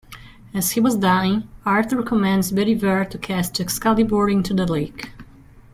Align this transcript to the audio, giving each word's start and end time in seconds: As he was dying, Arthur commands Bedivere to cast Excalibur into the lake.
As 0.51 0.71
he 0.71 0.79
was 0.79 0.95
dying, 0.95 1.47
Arthur 1.63 2.01
commands 2.01 2.51
Bedivere 2.51 3.05
to 3.05 3.19
cast 3.19 3.59
Excalibur 3.61 4.31
into 4.31 4.51
the 4.51 4.65
lake. 4.65 5.11